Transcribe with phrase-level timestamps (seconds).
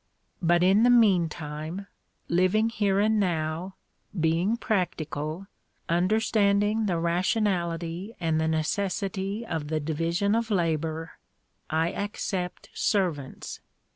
[0.41, 1.85] But in the meantime,
[2.27, 3.75] living here and now,
[4.19, 5.45] being practical,
[5.87, 11.19] understanding the rationality and the necessity of the division of labour,
[11.69, 13.59] I accept servants.